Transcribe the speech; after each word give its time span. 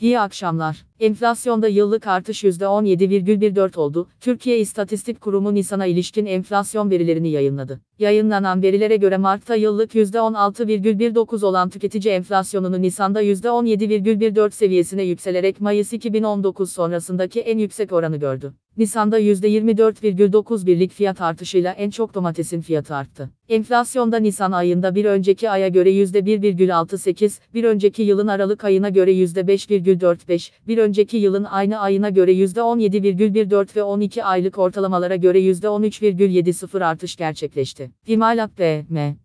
İyi 0.00 0.20
akşamlar. 0.20 0.84
Enflasyonda 1.00 1.68
yıllık 1.68 2.06
artış 2.06 2.44
%17,14 2.44 3.78
oldu. 3.78 4.08
Türkiye 4.20 4.58
İstatistik 4.58 5.20
Kurumu 5.20 5.54
Nisan'a 5.54 5.86
ilişkin 5.86 6.26
enflasyon 6.26 6.90
verilerini 6.90 7.30
yayınladı. 7.30 7.80
Yayınlanan 7.98 8.62
verilere 8.62 8.96
göre 8.96 9.16
Mart'ta 9.16 9.54
yıllık 9.54 9.94
%16,19 9.94 11.46
olan 11.46 11.70
tüketici 11.70 12.14
enflasyonunu 12.14 12.82
Nisan'da 12.82 13.22
%17,14 13.22 14.50
seviyesine 14.50 15.02
yükselerek 15.02 15.60
Mayıs 15.60 15.92
2019 15.92 16.72
sonrasındaki 16.72 17.40
en 17.40 17.58
yüksek 17.58 17.92
oranı 17.92 18.16
gördü. 18.16 18.54
Nisan'da 18.76 19.20
%24,9 19.20 20.66
birlik 20.66 20.92
fiyat 20.92 21.20
artışıyla 21.20 21.72
en 21.72 21.90
çok 21.90 22.14
domatesin 22.14 22.60
fiyatı 22.60 22.94
arttı. 22.94 23.30
Enflasyonda 23.48 24.16
Nisan 24.16 24.52
ayında 24.52 24.94
bir 24.94 25.04
önceki 25.04 25.50
aya 25.50 25.68
göre 25.68 25.92
%1,68, 25.92 27.40
bir 27.54 27.64
önceki 27.64 28.02
yılın 28.02 28.26
Aralık 28.26 28.64
ayına 28.64 28.88
göre 28.88 29.12
%5,45, 29.12 30.50
bir 30.68 30.78
önceki 30.78 31.16
yılın 31.16 31.44
aynı 31.44 31.78
ayına 31.78 32.10
göre 32.10 32.32
%17,14 32.32 33.76
ve 33.76 33.82
12 33.82 34.24
aylık 34.24 34.58
ortalamalara 34.58 35.16
göre 35.16 35.40
%13,70 35.40 36.84
artış 36.84 37.16
gerçekleşti. 37.16 37.90
İmalat 38.06 38.50
BM, 38.58 39.16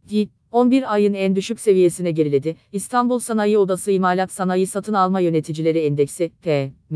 11 0.52 0.94
ayın 0.94 1.14
en 1.14 1.36
düşük 1.36 1.59
seviyesine 1.59 2.12
geriledi. 2.12 2.55
İstanbul 2.72 3.20
Sanayi 3.20 3.58
Odası 3.58 3.91
İmalat 3.91 4.31
Sanayi 4.31 4.67
Satın 4.67 4.94
Alma 4.94 5.20
Yöneticileri 5.20 5.80
Endeksi, 5.80 6.31
PM, 6.44 6.95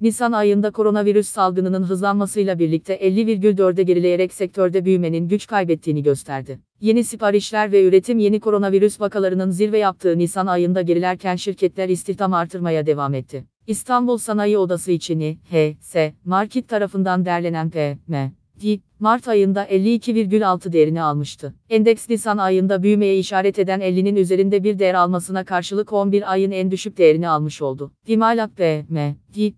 Nisan 0.00 0.32
ayında 0.32 0.70
koronavirüs 0.70 1.28
salgınının 1.28 1.82
hızlanmasıyla 1.82 2.58
birlikte 2.58 2.96
50,4'e 2.96 3.82
gerileyerek 3.82 4.32
sektörde 4.32 4.84
büyümenin 4.84 5.28
güç 5.28 5.46
kaybettiğini 5.46 6.02
gösterdi. 6.02 6.60
Yeni 6.80 7.04
siparişler 7.04 7.72
ve 7.72 7.84
üretim 7.84 8.18
yeni 8.18 8.40
koronavirüs 8.40 9.00
vakalarının 9.00 9.50
zirve 9.50 9.78
yaptığı 9.78 10.18
Nisan 10.18 10.46
ayında 10.46 10.82
gerilerken 10.82 11.36
şirketler 11.36 11.88
istihdam 11.88 12.34
artırmaya 12.34 12.86
devam 12.86 13.14
etti. 13.14 13.44
İstanbul 13.66 14.18
Sanayi 14.18 14.58
Odası 14.58 14.92
için 14.92 15.38
HS 15.50 15.96
Market 16.24 16.68
tarafından 16.68 17.24
derlenen 17.24 17.70
PM 17.70 18.37
Mart 19.00 19.28
ayında 19.28 19.64
52,6 19.64 20.72
değerini 20.72 21.02
almıştı. 21.02 21.54
Endeks 21.70 22.08
Nisan 22.08 22.38
ayında 22.38 22.82
büyümeye 22.82 23.18
işaret 23.18 23.58
eden 23.58 23.80
50'nin 23.80 24.16
üzerinde 24.16 24.64
bir 24.64 24.78
değer 24.78 24.94
almasına 24.94 25.44
karşılık 25.44 25.92
11 25.92 26.32
ayın 26.32 26.50
en 26.50 26.70
düşük 26.70 26.98
değerini 26.98 27.28
almış 27.28 27.62
oldu. 27.62 27.92
İmalat 28.06 28.50
BM 28.58 29.16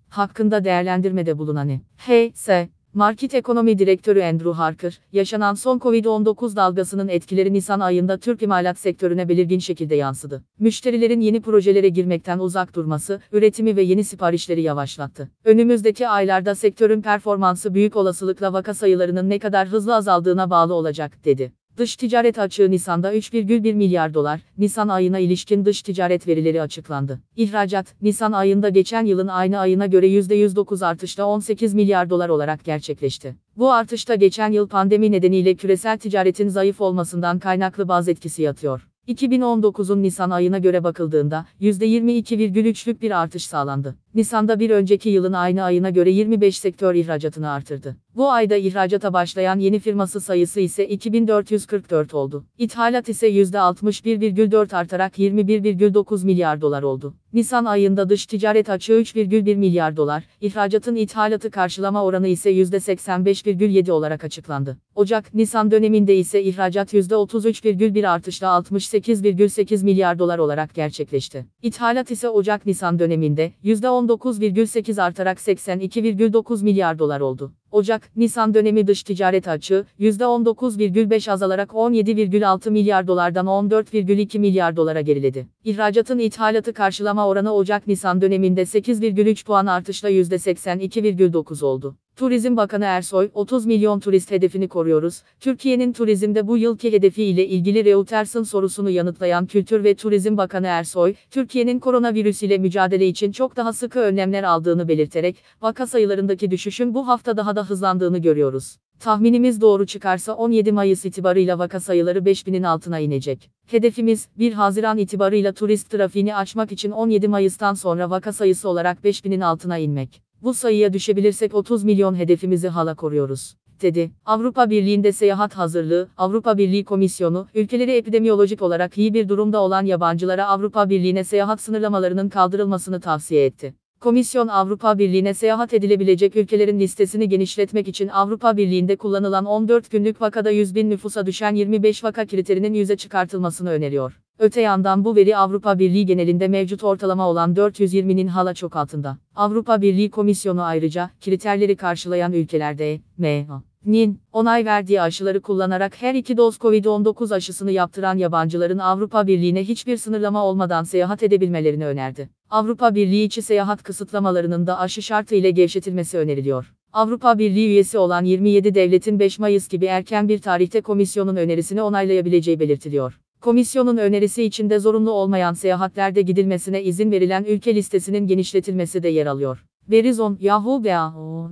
hakkında 0.08 0.64
değerlendirmede 0.64 1.38
bulunan 1.38 1.80
HS 1.98 2.48
Market 2.94 3.34
Ekonomi 3.34 3.78
Direktörü 3.78 4.22
Andrew 4.22 4.52
Harker, 4.52 5.00
yaşanan 5.12 5.54
son 5.54 5.78
Covid-19 5.78 6.56
dalgasının 6.56 7.08
etkileri 7.08 7.52
Nisan 7.52 7.80
ayında 7.80 8.18
Türk 8.18 8.42
imalat 8.42 8.78
sektörüne 8.78 9.28
belirgin 9.28 9.58
şekilde 9.58 9.94
yansıdı. 9.94 10.44
Müşterilerin 10.58 11.20
yeni 11.20 11.40
projelere 11.40 11.88
girmekten 11.88 12.38
uzak 12.38 12.74
durması, 12.74 13.20
üretimi 13.32 13.76
ve 13.76 13.82
yeni 13.82 14.04
siparişleri 14.04 14.62
yavaşlattı. 14.62 15.30
Önümüzdeki 15.44 16.08
aylarda 16.08 16.54
sektörün 16.54 17.02
performansı 17.02 17.74
büyük 17.74 17.96
olasılıkla 17.96 18.52
vaka 18.52 18.74
sayılarının 18.74 19.30
ne 19.30 19.38
kadar 19.38 19.68
hızlı 19.68 19.94
azaldığına 19.94 20.50
bağlı 20.50 20.74
olacak, 20.74 21.24
dedi. 21.24 21.52
Dış 21.80 21.96
ticaret 21.96 22.38
açığı 22.38 22.70
Nisan'da 22.70 23.14
3,1 23.14 23.74
milyar 23.74 24.14
dolar, 24.14 24.40
Nisan 24.58 24.88
ayına 24.88 25.18
ilişkin 25.18 25.64
dış 25.64 25.82
ticaret 25.82 26.28
verileri 26.28 26.62
açıklandı. 26.62 27.20
İhracat, 27.36 27.94
Nisan 28.02 28.32
ayında 28.32 28.68
geçen 28.68 29.04
yılın 29.04 29.28
aynı 29.28 29.58
ayına 29.58 29.86
göre 29.86 30.08
%109 30.08 30.86
artışla 30.86 31.24
18 31.24 31.74
milyar 31.74 32.10
dolar 32.10 32.28
olarak 32.28 32.64
gerçekleşti. 32.64 33.36
Bu 33.56 33.72
artışta 33.72 34.14
geçen 34.14 34.52
yıl 34.52 34.68
pandemi 34.68 35.12
nedeniyle 35.12 35.54
küresel 35.54 35.98
ticaretin 35.98 36.48
zayıf 36.48 36.80
olmasından 36.80 37.38
kaynaklı 37.38 37.88
bazı 37.88 38.10
etkisi 38.10 38.42
yatıyor. 38.42 38.89
2019'un 39.10 40.02
Nisan 40.02 40.30
ayına 40.30 40.58
göre 40.58 40.84
bakıldığında 40.84 41.46
%22,3'lük 41.60 43.00
bir 43.00 43.10
artış 43.10 43.46
sağlandı. 43.46 43.96
Nisan'da 44.14 44.60
bir 44.60 44.70
önceki 44.70 45.08
yılın 45.08 45.32
aynı 45.32 45.62
ayına 45.62 45.90
göre 45.90 46.10
25 46.10 46.58
sektör 46.58 46.94
ihracatını 46.94 47.50
artırdı. 47.50 47.96
Bu 48.16 48.30
ayda 48.30 48.56
ihracata 48.56 49.12
başlayan 49.12 49.58
yeni 49.58 49.78
firması 49.78 50.20
sayısı 50.20 50.60
ise 50.60 50.88
2444 50.88 52.14
oldu. 52.14 52.44
İthalat 52.58 53.08
ise 53.08 53.30
%61,4 53.30 54.76
artarak 54.76 55.18
21,9 55.18 56.24
milyar 56.24 56.60
dolar 56.60 56.82
oldu. 56.82 57.14
Nisan 57.32 57.64
ayında 57.64 58.08
dış 58.08 58.26
ticaret 58.26 58.70
açığı 58.70 58.92
3,1 58.92 59.56
milyar 59.56 59.96
dolar, 59.96 60.24
ihracatın 60.40 60.96
ithalatı 60.96 61.50
karşılama 61.50 62.04
oranı 62.04 62.28
ise 62.28 62.52
%85,7 62.52 63.90
olarak 63.92 64.24
açıklandı. 64.24 64.76
Ocak-Nisan 64.94 65.70
döneminde 65.70 66.16
ise 66.16 66.42
ihracat 66.42 66.94
%33,1 66.94 68.08
artışla 68.08 68.46
68,8 68.46 69.84
milyar 69.84 70.18
dolar 70.18 70.38
olarak 70.38 70.74
gerçekleşti. 70.74 71.46
İthalat 71.62 72.10
ise 72.10 72.28
Ocak-Nisan 72.28 72.98
döneminde 72.98 73.52
%19,8 73.64 75.02
artarak 75.02 75.38
82,9 75.38 76.64
milyar 76.64 76.98
dolar 76.98 77.20
oldu. 77.20 77.52
Ocak-Nisan 77.72 78.54
dönemi 78.54 78.86
dış 78.86 79.02
ticaret 79.02 79.48
açığı, 79.48 79.86
%19,5 80.00 81.30
azalarak 81.30 81.70
17,6 81.70 82.70
milyar 82.70 83.06
dolardan 83.06 83.46
14,2 83.46 84.38
milyar 84.38 84.76
dolara 84.76 85.00
geriledi. 85.00 85.46
İhracatın 85.64 86.18
ithalatı 86.18 86.72
karşılama 86.72 87.28
oranı 87.28 87.54
Ocak-Nisan 87.54 88.20
döneminde 88.20 88.62
8,3 88.62 89.44
puan 89.44 89.66
artışla 89.66 90.10
%82,9 90.10 91.64
oldu. 91.64 91.96
Turizm 92.20 92.56
Bakanı 92.56 92.84
Ersoy, 92.84 93.30
30 93.34 93.66
milyon 93.66 94.00
turist 94.00 94.30
hedefini 94.30 94.68
koruyoruz. 94.68 95.22
Türkiye'nin 95.40 95.92
turizmde 95.92 96.46
bu 96.46 96.58
yılki 96.58 96.92
hedefi 96.92 97.24
ile 97.24 97.46
ilgili 97.46 97.84
Reuters'ın 97.84 98.42
sorusunu 98.42 98.90
yanıtlayan 98.90 99.46
Kültür 99.46 99.84
ve 99.84 99.94
Turizm 99.94 100.36
Bakanı 100.36 100.66
Ersoy, 100.66 101.14
Türkiye'nin 101.30 101.78
koronavirüs 101.78 102.42
ile 102.42 102.58
mücadele 102.58 103.06
için 103.06 103.32
çok 103.32 103.56
daha 103.56 103.72
sıkı 103.72 103.98
önlemler 103.98 104.42
aldığını 104.42 104.88
belirterek, 104.88 105.36
vaka 105.62 105.86
sayılarındaki 105.86 106.50
düşüşün 106.50 106.94
bu 106.94 107.08
hafta 107.08 107.36
daha 107.36 107.56
da 107.56 107.70
hızlandığını 107.70 108.18
görüyoruz. 108.18 108.76
Tahminimiz 108.98 109.60
doğru 109.60 109.86
çıkarsa 109.86 110.32
17 110.32 110.72
Mayıs 110.72 111.04
itibarıyla 111.04 111.58
vaka 111.58 111.80
sayıları 111.80 112.18
5000'in 112.18 112.62
altına 112.62 112.98
inecek. 112.98 113.50
Hedefimiz, 113.66 114.28
1 114.38 114.52
Haziran 114.52 114.98
itibarıyla 114.98 115.52
turist 115.52 115.90
trafiğini 115.90 116.36
açmak 116.36 116.72
için 116.72 116.90
17 116.90 117.28
Mayıs'tan 117.28 117.74
sonra 117.74 118.10
vaka 118.10 118.32
sayısı 118.32 118.68
olarak 118.68 118.98
5000'in 119.04 119.40
altına 119.40 119.78
inmek. 119.78 120.29
Bu 120.42 120.54
sayıya 120.54 120.92
düşebilirsek 120.92 121.54
30 121.54 121.84
milyon 121.84 122.14
hedefimizi 122.14 122.68
hala 122.68 122.94
koruyoruz 122.94 123.54
dedi. 123.82 124.10
Avrupa 124.26 124.70
Birliği'nde 124.70 125.12
seyahat 125.12 125.54
hazırlığı, 125.54 126.08
Avrupa 126.16 126.58
Birliği 126.58 126.84
Komisyonu, 126.84 127.46
ülkeleri 127.54 127.96
epidemiyolojik 127.96 128.62
olarak 128.62 128.98
iyi 128.98 129.14
bir 129.14 129.28
durumda 129.28 129.60
olan 129.60 129.84
yabancılara 129.84 130.46
Avrupa 130.46 130.90
Birliği'ne 130.90 131.24
seyahat 131.24 131.60
sınırlamalarının 131.60 132.28
kaldırılmasını 132.28 133.00
tavsiye 133.00 133.44
etti. 133.44 133.74
Komisyon 134.00 134.48
Avrupa 134.48 134.98
Birliği'ne 134.98 135.34
seyahat 135.34 135.74
edilebilecek 135.74 136.36
ülkelerin 136.36 136.80
listesini 136.80 137.28
genişletmek 137.28 137.88
için 137.88 138.08
Avrupa 138.08 138.56
Birliği'nde 138.56 138.96
kullanılan 138.96 139.44
14 139.44 139.90
günlük 139.90 140.20
vakada 140.20 140.50
100 140.50 140.74
bin 140.74 140.90
nüfusa 140.90 141.26
düşen 141.26 141.54
25 141.54 142.04
vaka 142.04 142.26
kriterinin 142.26 142.74
yüze 142.74 142.96
çıkartılmasını 142.96 143.70
öneriyor. 143.70 144.20
Öte 144.40 144.60
yandan 144.60 145.04
bu 145.04 145.16
veri 145.16 145.36
Avrupa 145.36 145.78
Birliği 145.78 146.06
genelinde 146.06 146.48
mevcut 146.48 146.84
ortalama 146.84 147.28
olan 147.28 147.54
420'nin 147.54 148.26
hala 148.26 148.54
çok 148.54 148.76
altında. 148.76 149.18
Avrupa 149.36 149.82
Birliği 149.82 150.10
Komisyonu 150.10 150.62
ayrıca, 150.62 151.10
kriterleri 151.24 151.76
karşılayan 151.76 152.32
ülkelerde, 152.32 153.00
M, 153.18 153.46
nin 153.84 154.20
onay 154.32 154.64
verdiği 154.64 155.00
aşıları 155.00 155.40
kullanarak 155.40 156.02
her 156.02 156.14
iki 156.14 156.36
doz 156.36 156.56
COVID-19 156.56 157.34
aşısını 157.34 157.70
yaptıran 157.70 158.16
yabancıların 158.16 158.78
Avrupa 158.78 159.26
Birliği'ne 159.26 159.64
hiçbir 159.64 159.96
sınırlama 159.96 160.44
olmadan 160.44 160.84
seyahat 160.84 161.22
edebilmelerini 161.22 161.86
önerdi. 161.86 162.30
Avrupa 162.50 162.94
Birliği 162.94 163.24
içi 163.24 163.42
seyahat 163.42 163.82
kısıtlamalarının 163.82 164.66
da 164.66 164.78
aşı 164.78 165.02
şartı 165.02 165.34
ile 165.34 165.50
gevşetilmesi 165.50 166.18
öneriliyor. 166.18 166.72
Avrupa 166.92 167.38
Birliği 167.38 167.66
üyesi 167.66 167.98
olan 167.98 168.24
27 168.24 168.74
devletin 168.74 169.18
5 169.18 169.38
Mayıs 169.38 169.68
gibi 169.68 169.86
erken 169.86 170.28
bir 170.28 170.38
tarihte 170.38 170.80
komisyonun 170.80 171.36
önerisini 171.36 171.82
onaylayabileceği 171.82 172.60
belirtiliyor. 172.60 173.20
Komisyonun 173.40 173.96
önerisi 173.96 174.42
içinde 174.44 174.78
zorunlu 174.78 175.10
olmayan 175.10 175.54
seyahatlerde 175.54 176.22
gidilmesine 176.22 176.82
izin 176.82 177.10
verilen 177.10 177.44
ülke 177.44 177.74
listesinin 177.74 178.26
genişletilmesi 178.26 179.02
de 179.02 179.08
yer 179.08 179.26
alıyor. 179.26 179.64
Verizon, 179.90 180.38
Yahoo 180.40 180.82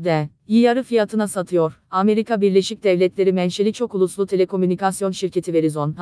ve 0.05 0.29
yarı 0.49 0.83
fiyatına 0.83 1.29
satıyor. 1.29 1.81
Amerika 1.91 2.41
Birleşik 2.41 2.85
Devletleri 2.85 3.33
menşeli 3.33 3.73
çok 3.73 3.95
uluslu 3.95 4.27
telekomünikasyon 4.27 5.11
şirketi 5.11 5.53
Verizon, 5.53 5.97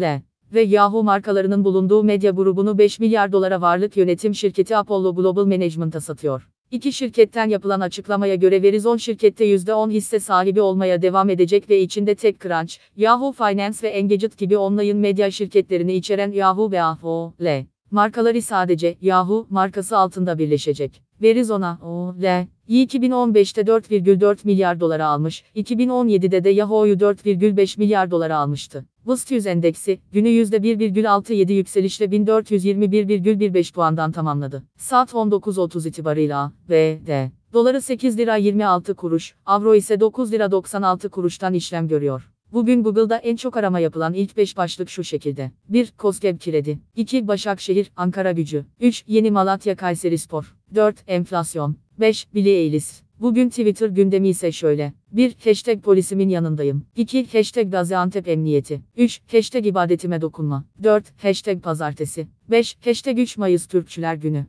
le 0.00 0.22
ve 0.54 0.60
Yahoo 0.60 1.02
markalarının 1.02 1.64
bulunduğu 1.64 2.04
medya 2.04 2.30
grubunu 2.30 2.78
5 2.78 3.00
milyar 3.00 3.32
dolara 3.32 3.60
varlık 3.60 3.96
yönetim 3.96 4.34
şirketi 4.34 4.76
Apollo 4.76 5.14
Global 5.14 5.46
Management'a 5.46 6.00
satıyor. 6.00 6.48
İki 6.72 6.92
şirketten 6.92 7.48
yapılan 7.48 7.80
açıklamaya 7.80 8.34
göre 8.34 8.62
Verizon 8.62 8.96
şirkette 8.96 9.46
%10 9.46 9.90
hisse 9.90 10.20
sahibi 10.20 10.60
olmaya 10.60 11.02
devam 11.02 11.30
edecek 11.30 11.70
ve 11.70 11.80
içinde 11.80 12.14
TechCrunch, 12.14 12.74
Yahoo 12.96 13.32
Finance 13.32 13.78
ve 13.82 13.88
Engadget 13.88 14.38
gibi 14.38 14.56
online 14.56 14.92
medya 14.92 15.30
şirketlerini 15.30 15.94
içeren 15.94 16.32
Yahoo 16.32 16.70
ve 16.70 16.76
Yahoo, 16.76 17.34
L. 17.42 17.64
Markaları 17.90 18.42
sadece 18.42 18.96
Yahoo 19.00 19.46
markası 19.50 19.98
altında 19.98 20.38
birleşecek. 20.38 21.02
Verizona, 21.22 21.78
o, 21.84 22.14
L, 22.22 22.46
2015'te 22.68 23.60
4,4 23.60 24.38
milyar 24.44 24.80
dolara 24.80 25.06
almış, 25.06 25.44
2017'de 25.56 26.44
de 26.44 26.50
Yahoo'yu 26.50 26.94
4,5 26.94 27.78
milyar 27.78 28.10
dolara 28.10 28.36
almıştı. 28.36 28.84
BIST 29.08 29.30
100 29.30 29.46
endeksi, 29.46 30.00
günü 30.12 30.28
%1,67 30.28 31.52
yükselişle 31.52 32.04
1421,15 32.04 33.72
puandan 33.72 34.12
tamamladı. 34.12 34.62
Saat 34.76 35.12
19.30 35.12 35.88
itibarıyla 35.88 36.38
A, 36.42 36.52
B, 36.68 36.98
D. 37.06 37.30
Doları 37.52 37.80
8 37.80 38.18
lira 38.18 38.36
26 38.36 38.94
kuruş, 38.94 39.34
avro 39.46 39.74
ise 39.74 40.00
9 40.00 40.32
lira 40.32 40.50
96 40.50 41.08
kuruştan 41.08 41.54
işlem 41.54 41.88
görüyor. 41.88 42.32
Bugün 42.52 42.82
Google'da 42.82 43.16
en 43.16 43.36
çok 43.36 43.56
arama 43.56 43.80
yapılan 43.80 44.14
ilk 44.14 44.36
5 44.36 44.56
başlık 44.56 44.90
şu 44.90 45.04
şekilde. 45.04 45.50
1. 45.68 45.92
Koskeb 45.98 46.40
Kredi. 46.40 46.78
2. 46.96 47.28
Başakşehir, 47.28 47.90
Ankara 47.96 48.32
Gücü. 48.32 48.64
3. 48.80 49.04
Yeni 49.06 49.30
Malatya 49.30 49.76
Kayseri 49.76 50.18
Spor. 50.18 50.54
4. 50.74 50.96
Enflasyon. 51.06 51.76
5. 52.02 52.34
Billie 52.34 52.52
Eilish. 52.52 52.86
Bugün 53.20 53.48
Twitter 53.48 53.88
gündemi 53.88 54.28
ise 54.28 54.52
şöyle. 54.52 54.92
1. 55.12 55.36
Hashtag 55.44 55.82
polisimin 55.82 56.28
yanındayım. 56.28 56.86
2. 56.96 57.26
Hashtag 57.32 57.72
Gaziantep 57.72 58.28
Emniyeti. 58.28 58.80
3. 58.96 59.20
Hashtag 59.32 59.66
ibadetime 59.66 60.20
dokunma. 60.20 60.64
4. 60.82 61.22
Hashtag 61.22 61.62
pazartesi. 61.62 62.26
5. 62.50 62.76
Hashtag 62.84 63.18
3 63.18 63.36
Mayıs 63.36 63.66
Türkçüler 63.66 64.14
Günü. 64.14 64.46